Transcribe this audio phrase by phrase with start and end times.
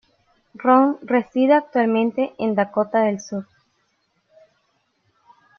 [0.55, 3.45] Ron reside actualmente en Dakota del Sur.